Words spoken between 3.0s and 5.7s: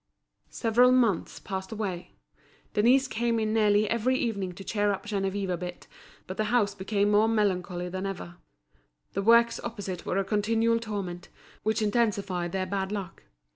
came in nearly every evening to cheer up Geneviève a